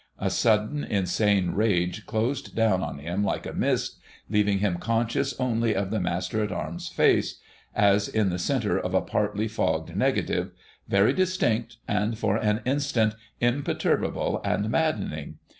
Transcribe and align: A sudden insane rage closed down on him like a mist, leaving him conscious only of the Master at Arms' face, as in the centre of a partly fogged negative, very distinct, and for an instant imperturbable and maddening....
A 0.17 0.31
sudden 0.31 0.83
insane 0.83 1.51
rage 1.51 2.07
closed 2.07 2.55
down 2.55 2.81
on 2.81 2.97
him 2.97 3.23
like 3.23 3.45
a 3.45 3.53
mist, 3.53 3.99
leaving 4.31 4.57
him 4.57 4.79
conscious 4.79 5.39
only 5.39 5.75
of 5.75 5.91
the 5.91 5.99
Master 5.99 6.43
at 6.43 6.51
Arms' 6.51 6.87
face, 6.89 7.39
as 7.75 8.07
in 8.07 8.29
the 8.31 8.39
centre 8.39 8.79
of 8.79 8.95
a 8.95 9.01
partly 9.01 9.47
fogged 9.47 9.95
negative, 9.95 10.53
very 10.87 11.13
distinct, 11.13 11.77
and 11.87 12.17
for 12.17 12.37
an 12.37 12.61
instant 12.65 13.13
imperturbable 13.41 14.41
and 14.43 14.71
maddening.... 14.71 15.37